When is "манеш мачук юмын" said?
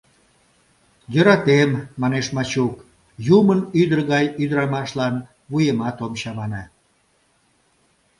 2.01-3.59